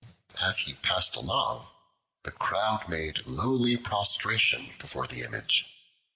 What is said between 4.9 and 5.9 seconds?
the Image.